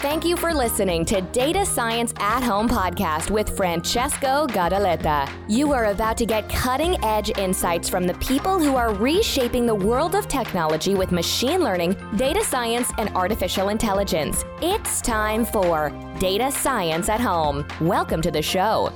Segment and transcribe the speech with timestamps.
[0.00, 5.30] Thank you for listening to Data Science at Home podcast with Francesco Gadaletta.
[5.46, 9.74] You are about to get cutting edge insights from the people who are reshaping the
[9.74, 14.42] world of technology with machine learning, data science, and artificial intelligence.
[14.62, 17.66] It's time for Data Science at Home.
[17.82, 18.90] Welcome to the show.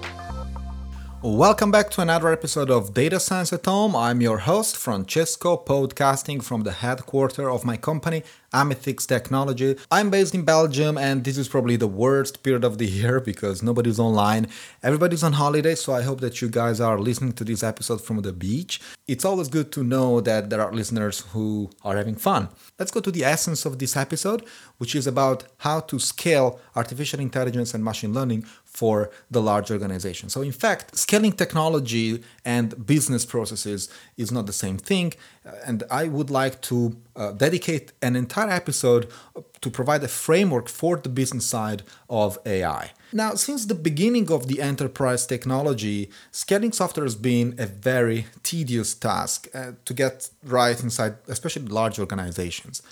[1.25, 3.97] Welcome back to another episode of Data Science at Home.
[3.97, 9.77] I'm your host, Francesco, podcasting from the headquarters of my company, Amethix Technology.
[9.91, 13.63] I'm based in Belgium, and this is probably the worst period of the year because
[13.63, 14.49] nobody's online.
[14.83, 18.21] Everybody's on holiday, so I hope that you guys are listening to this episode from
[18.21, 18.83] the beach.
[19.09, 22.51] It's always good to know that there are listeners who are having fun.
[22.79, 24.45] Let's go to the essence of this episode,
[24.77, 28.45] which is about how to scale artificial intelligence and machine learning
[28.75, 30.29] for the large organization.
[30.29, 35.15] So, in fact, scaling technology and business processes is not the same thing.
[35.47, 39.09] Uh, and I would like to uh, dedicate an entire episode
[39.61, 42.91] to provide a framework for the business side of AI.
[43.13, 48.93] Now, since the beginning of the enterprise technology, scaling software has been a very tedious
[48.93, 52.83] task uh, to get right inside, especially large organizations.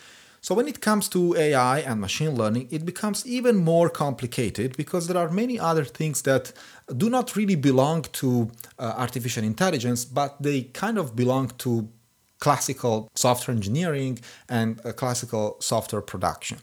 [0.44, 5.06] So when it comes to AI and machine learning, it becomes even more complicated because
[5.06, 6.52] there are many other things that
[6.96, 11.88] do not really belong to uh, artificial intelligence, but they kind of belong to
[12.40, 14.18] classical software engineering
[14.48, 16.58] and uh, classical software production.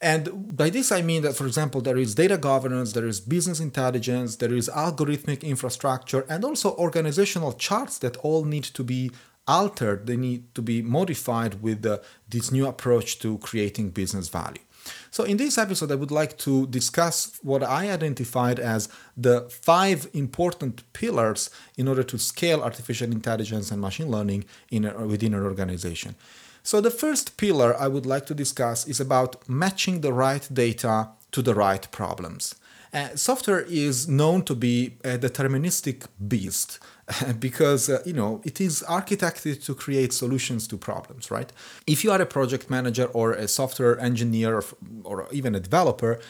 [0.00, 3.60] And by this, I mean that, for example, there is data governance, there is business
[3.60, 9.12] intelligence, there is algorithmic infrastructure, and also organizational charts that all need to be
[9.46, 14.62] altered, they need to be modified with uh, this new approach to creating business value.
[15.10, 20.08] So, in this episode, I would like to discuss what I identified as the five
[20.12, 25.42] important pillars in order to scale artificial intelligence and machine learning in a, within an
[25.42, 26.16] organization.
[26.62, 31.08] So, the first pillar I would like to discuss is about matching the right data
[31.32, 32.54] to the right problems.
[32.94, 36.78] Uh, software is known to be a deterministic beast
[37.40, 41.52] because uh, you know it is architected to create solutions to problems right?
[41.88, 44.64] If you are a project manager or a software engineer or,
[45.02, 46.20] or even a developer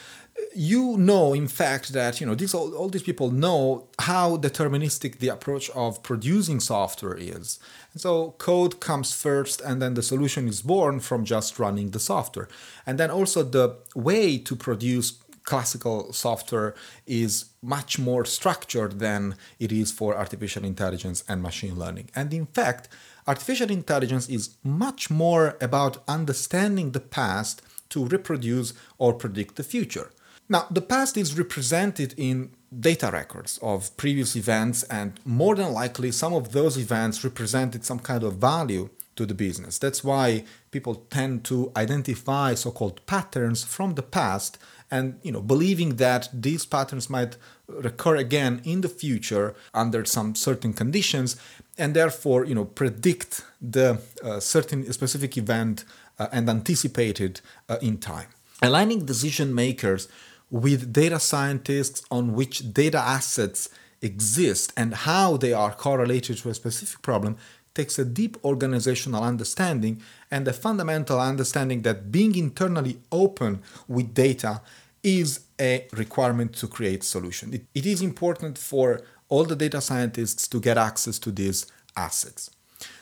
[0.54, 5.19] you know in fact that you know these all, all these people know how deterministic
[5.19, 7.58] the approach of producing software is.
[7.92, 12.00] And so code comes first and then the solution is born from just running the
[12.00, 12.48] software.
[12.86, 15.12] And then also the way to produce
[15.44, 16.75] classical software
[17.06, 22.10] is much more structured than it is for artificial intelligence and machine learning.
[22.15, 22.88] And in fact,
[23.27, 30.10] artificial intelligence is much more about understanding the past to reproduce or predict the future.
[30.49, 36.10] Now, the past is represented in data records of previous events, and more than likely,
[36.12, 39.78] some of those events represented some kind of value to the business.
[39.78, 44.59] That's why people tend to identify so called patterns from the past
[44.94, 49.47] and you know believing that these patterns might recur again in the future
[49.82, 51.37] under some certain conditions
[51.81, 53.88] and therefore you know predict the
[54.22, 55.84] uh, certain specific event
[56.19, 58.28] uh, and anticipate it uh, in time.
[58.62, 60.03] Aligning decision makers
[60.49, 63.69] with data scientists on which data assets
[64.00, 67.37] exist and how they are correlated to a specific problem
[67.75, 70.00] takes a deep organizational understanding
[70.31, 74.60] and a fundamental understanding that being internally open with data
[75.04, 77.54] is a requirement to create solution.
[77.54, 81.66] It, it is important for all the data scientists to get access to these
[81.97, 82.50] assets.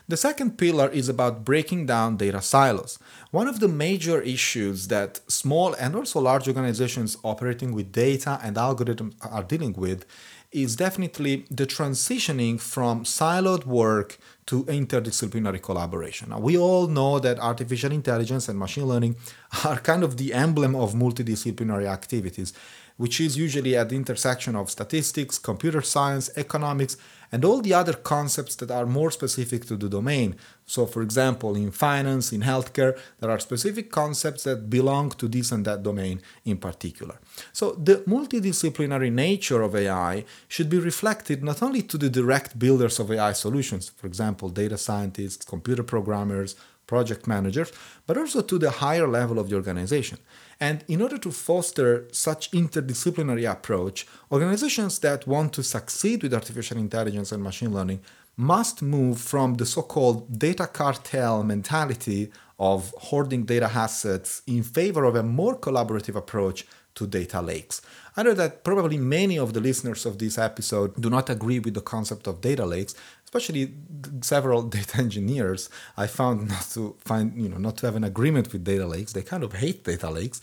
[0.08, 2.98] The second pillar is about breaking down data silos.
[3.30, 8.56] One of the major issues that small and also large organizations operating with data and
[8.56, 10.04] algorithms are dealing with
[10.52, 16.30] is definitely the transitioning from siloed work to interdisciplinary collaboration.
[16.30, 19.16] Now, we all know that artificial intelligence and machine learning
[19.64, 22.52] are kind of the emblem of multidisciplinary activities,
[22.96, 26.96] which is usually at the intersection of statistics, computer science, economics,
[27.32, 30.36] and all the other concepts that are more specific to the domain.
[30.66, 35.50] So, for example, in finance, in healthcare, there are specific concepts that belong to this
[35.50, 37.18] and that domain in particular.
[37.52, 43.00] So, the multidisciplinary nature of AI should be reflected not only to the direct builders
[43.00, 46.54] of AI solutions, for example, data scientists, computer programmers,
[46.86, 47.72] project managers,
[48.06, 50.18] but also to the higher level of the organization.
[50.62, 56.78] And in order to foster such interdisciplinary approach, organizations that want to succeed with artificial
[56.78, 57.98] intelligence and machine learning
[58.36, 62.30] must move from the so-called data cartel mentality
[62.60, 66.64] of hoarding data assets in favor of a more collaborative approach
[66.94, 67.82] to data lakes.
[68.16, 71.74] I know that probably many of the listeners of this episode do not agree with
[71.74, 72.94] the concept of data lakes,
[73.32, 73.72] especially
[74.20, 78.52] several data engineers, I found not to find, you know, not to have an agreement
[78.52, 79.12] with data lakes.
[79.12, 80.40] They kind of hate data lakes.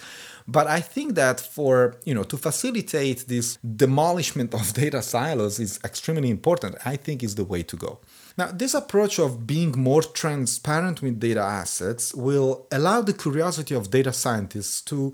[0.48, 5.80] But I think that for, you know, to facilitate this demolishment of data silos is
[5.84, 6.78] extremely important.
[6.84, 8.00] I think is the way to go.
[8.38, 13.92] Now, this approach of being more transparent with data assets will allow the curiosity of
[13.92, 15.14] data scientists to,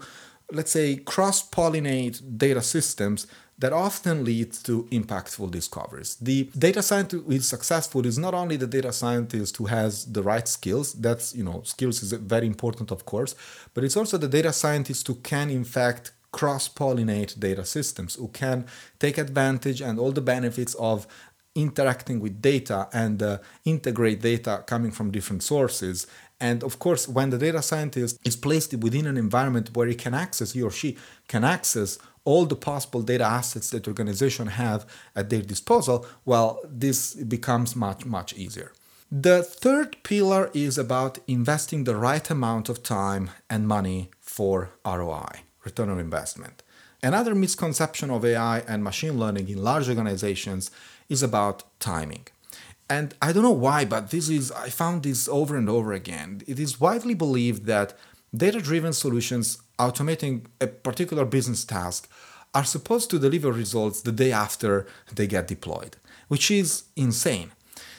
[0.52, 6.18] let's say, cross pollinate data systems that often lead to impactful discoveries.
[6.18, 10.22] The data scientist who is successful is not only the data scientist who has the
[10.22, 13.34] right skills, that's, you know, skills is very important, of course,
[13.74, 18.28] but it's also the data scientist who can, in fact, cross pollinate data systems, who
[18.28, 18.66] can
[19.00, 21.08] take advantage and all the benefits of
[21.56, 26.08] interacting with data and uh, integrate data coming from different sources.
[26.42, 30.14] And of course, when the data scientist is placed within an environment where he can
[30.14, 30.98] access, he or she
[31.30, 34.86] can access all the possible data assets that organization have
[35.16, 38.74] at their disposal, well, this becomes much, much easier.
[39.12, 45.44] The third pillar is about investing the right amount of time and money for ROI,
[45.64, 46.64] return on investment.
[47.04, 50.72] Another misconception of AI and machine learning in large organizations
[51.08, 52.26] is about timing.
[52.90, 56.42] And I don't know why, but this is I found this over and over again.
[56.48, 57.98] It is widely believed that
[58.38, 62.10] data-driven solutions automating a particular business task
[62.54, 65.98] are supposed to deliver results the day after they get deployed,
[66.28, 67.52] which is insane.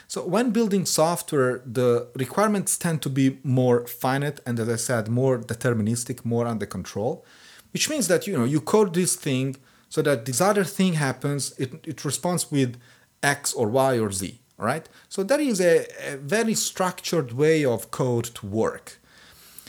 [0.09, 5.09] So when building software, the requirements tend to be more finite and as I said,
[5.09, 7.25] more deterministic, more under control,
[7.73, 9.57] which means that you know you code this thing
[9.89, 12.77] so that this other thing happens, it, it responds with
[13.23, 14.89] X or Y or Z, right?
[15.09, 18.99] So that is a, a very structured way of code to work.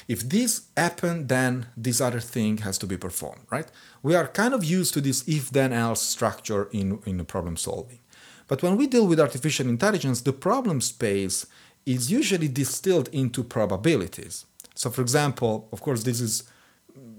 [0.08, 3.68] If this happened, then this other thing has to be performed, right?
[4.02, 8.00] We are kind of used to this if then else structure in, in problem solving.
[8.48, 11.46] But when we deal with artificial intelligence, the problem space
[11.86, 14.46] is usually distilled into probabilities.
[14.76, 16.44] So, for example, of course, this is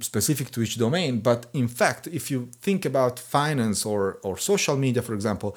[0.00, 4.76] specific to each domain, but in fact, if you think about finance or, or social
[4.76, 5.56] media, for example,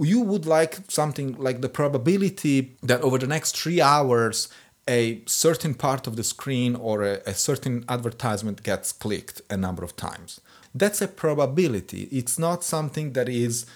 [0.00, 4.48] you would like something like the probability that over the next three hours
[4.88, 9.82] a certain part of the screen or a, a, certain advertisement gets clicked a number
[9.82, 10.40] of times.
[10.74, 12.08] That's a probability.
[12.10, 13.66] It's not something that is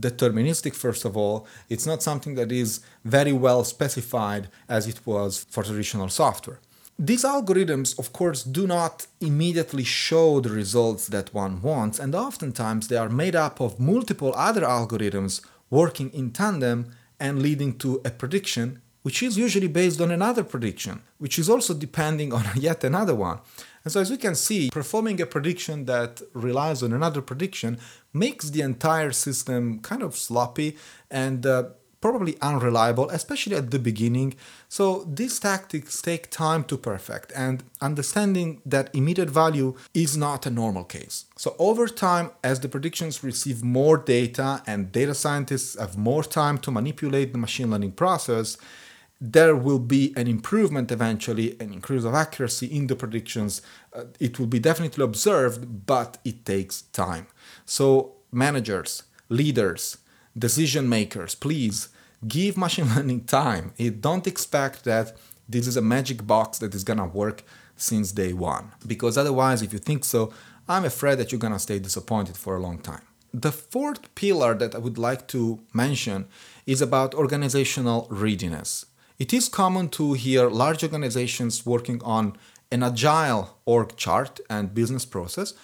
[0.00, 1.46] deterministic, first of all.
[1.68, 6.60] It's not something that is very well specified as it was for traditional software.
[6.98, 12.88] These algorithms, of course, do not immediately show the results that one wants, and oftentimes
[12.88, 15.40] they are made up of multiple other algorithms
[15.70, 16.90] working in tandem
[17.20, 21.72] and leading to a prediction, which is usually based on another prediction, which is also
[21.72, 23.38] depending on yet another one.
[23.82, 27.78] And so, as we can see, performing a prediction that relies on another prediction
[28.12, 30.76] makes the entire system kind of sloppy
[31.10, 31.70] and uh,
[32.02, 34.34] probably unreliable, especially at the beginning.
[34.68, 40.50] So these tactics take time to perfect, and understanding that immediate value is not a
[40.50, 41.24] normal case.
[41.36, 46.58] So over time, as the predictions receive more data and data scientists have more time
[46.58, 48.58] to manipulate the machine learning process,
[49.20, 53.62] there will be an improvement eventually, an increase of accuracy in the predictions.
[53.92, 57.26] Uh, it will be definitely observed, but it takes time.
[57.64, 59.98] So managers, leaders,
[60.36, 61.88] decision makers, please
[62.26, 63.72] give machine learning time.
[64.00, 65.16] don't expect that
[65.48, 67.42] this is a magic box that is gonna work
[67.76, 68.72] since day one.
[68.86, 70.32] Because otherwise, if you think so,
[70.68, 73.02] I'm afraid that you're gonna stay disappointed for a long time.
[73.32, 76.28] The fourth pillar that I would like to mention
[76.66, 78.86] is about organizational readiness.
[79.18, 82.36] It is common to hear large organizations working on
[82.70, 85.54] an agile org chart and business process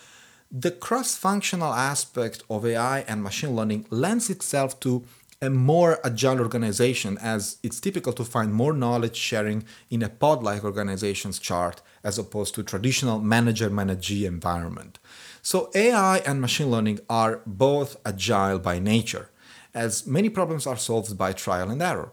[0.56, 5.04] the cross functional aspect of AI and machine learning lends itself to
[5.42, 10.44] a more agile organization as it's typical to find more knowledge sharing in a pod
[10.44, 15.00] like organization's chart as opposed to traditional manager managee environment.
[15.42, 19.30] So AI and machine learning are both agile by nature
[19.74, 22.12] as many problems are solved by trial and error.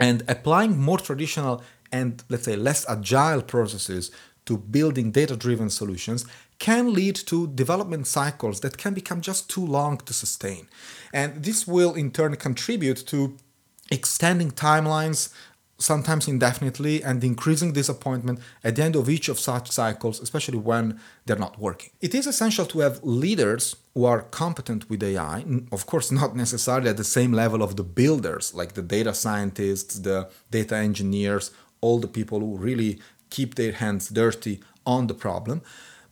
[0.00, 4.10] And applying more traditional and let's say less agile processes
[4.46, 6.24] to building data driven solutions
[6.58, 10.68] can lead to development cycles that can become just too long to sustain.
[11.12, 13.36] And this will in turn contribute to
[13.90, 15.32] extending timelines,
[15.80, 21.00] sometimes indefinitely, and increasing disappointment at the end of each of such cycles, especially when
[21.26, 21.90] they're not working.
[22.00, 26.90] It is essential to have leaders who are competent with AI, of course, not necessarily
[26.90, 31.98] at the same level of the builders, like the data scientists, the data engineers, all
[31.98, 35.62] the people who really keep their hands dirty on the problem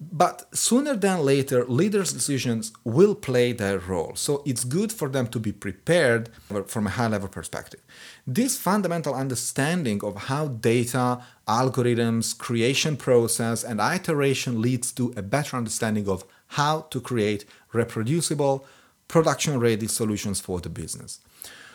[0.00, 4.12] But sooner than later, leaders' decisions will play their role.
[4.14, 6.31] So it's good for them to be prepared
[6.67, 7.81] from a high level perspective.
[8.25, 15.57] This fundamental understanding of how data, algorithms, creation process, and iteration leads to a better
[15.57, 18.64] understanding of how to create reproducible,
[19.09, 21.21] production ready solutions for the business.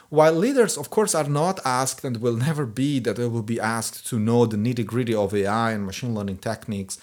[0.10, 3.60] While leaders, of course, are not asked and will never be that they will be
[3.60, 7.00] asked to know the nitty gritty of AI and machine learning techniques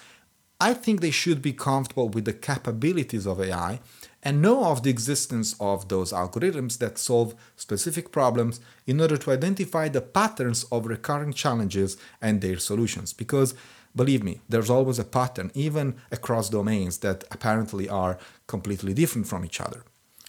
[0.61, 3.79] I think they should be comfortable with the capabilities of AI
[4.21, 9.31] and know of the existence of those algorithms that solve specific problems in order to
[9.31, 13.11] identify the patterns of recurring challenges and their solutions.
[13.11, 13.55] Because
[13.95, 19.43] believe me, there's always a pattern, even across domains that apparently are completely different from
[19.43, 19.83] each other.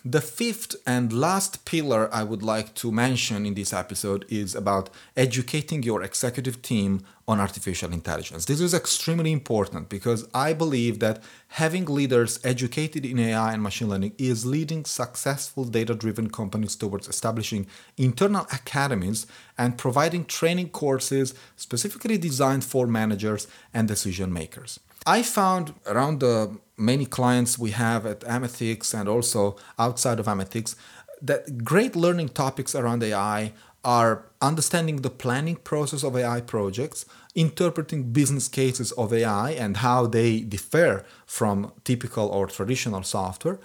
[0.05, 4.91] The fifth and last pillar I would like to mention in this episode is about
[5.17, 8.47] educating your executive team on artificial intelligence.
[8.47, 13.89] This is extremely important because I believe that having leaders educated in AI and machine
[13.89, 21.33] learning is leading successful data driven companies towards establishing internal academies and providing training courses
[21.55, 24.81] specifically designed for managers and decision makers.
[25.07, 30.77] I found around the many clients we have at Amethix and also outside of Amethix
[31.21, 33.53] that great learning topics around AI
[33.85, 37.05] are understanding the planning process of AI projects,
[37.35, 43.59] interpreting business cases of AI and how they differ from typical or traditional software.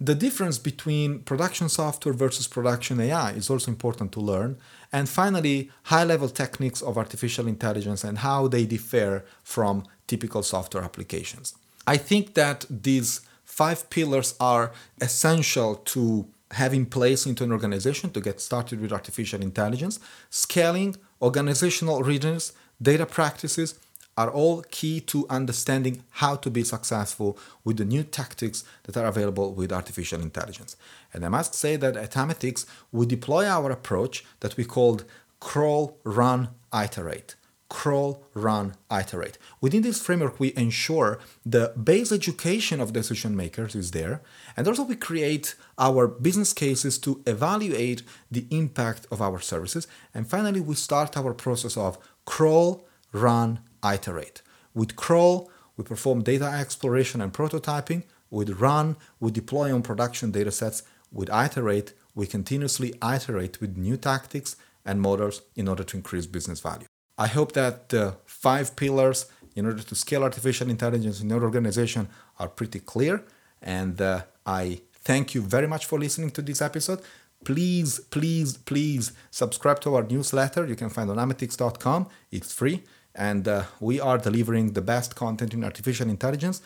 [0.00, 4.56] The difference between production software versus production AI is also important to learn.
[4.92, 10.82] And finally, high level techniques of artificial intelligence and how they differ from typical software
[10.82, 11.54] applications.
[11.86, 18.10] I think that these five pillars are essential to have in place into an organization
[18.10, 20.00] to get started with artificial intelligence.
[20.30, 23.78] Scaling, organizational readiness, data practices
[24.16, 29.06] are all key to understanding how to be successful with the new tactics that are
[29.06, 30.76] available with artificial intelligence.
[31.14, 35.04] And I must say that at Amethix, we deploy our approach that we called
[35.38, 37.36] crawl, run, iterate
[37.68, 39.36] crawl, run, iterate.
[39.60, 44.22] Within this framework, we ensure the base education of decision makers is there,
[44.56, 49.86] and also we create our business cases to evaluate the impact of our services.
[50.14, 54.42] And finally, we start our process of crawl, run, iterate.
[54.74, 58.02] With crawl, we perform data exploration and prototyping.
[58.30, 60.82] With run, we deploy on production datasets.
[61.12, 66.60] With iterate, we continuously iterate with new tactics and models in order to increase business
[66.60, 66.87] value.
[67.18, 72.08] I hope that the five pillars in order to scale artificial intelligence in your organization
[72.38, 73.24] are pretty clear.
[73.60, 77.00] And uh, I thank you very much for listening to this episode.
[77.44, 80.64] Please, please, please subscribe to our newsletter.
[80.66, 82.08] You can find on amethix.com.
[82.30, 82.84] It's free.
[83.14, 86.62] And uh, we are delivering the best content in artificial intelligence.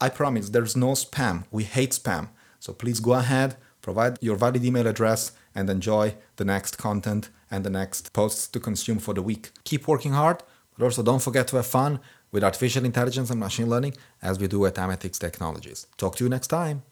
[0.00, 1.44] I promise there's no spam.
[1.50, 2.28] We hate spam.
[2.60, 7.64] So please go ahead, provide your valid email address, and enjoy the next content and
[7.64, 9.50] the next posts to consume for the week.
[9.64, 10.42] Keep working hard,
[10.76, 12.00] but also don't forget to have fun
[12.32, 15.86] with artificial intelligence and machine learning as we do at Amethix Technologies.
[15.96, 16.82] Talk to you next time.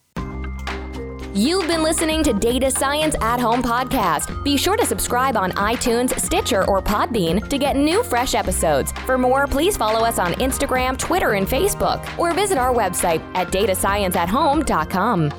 [1.34, 4.44] You've been listening to Data Science at Home podcast.
[4.44, 8.92] Be sure to subscribe on iTunes, Stitcher, or Podbean to get new fresh episodes.
[9.06, 13.48] For more, please follow us on Instagram, Twitter, and Facebook, or visit our website at
[13.48, 15.30] datascienceathome.com.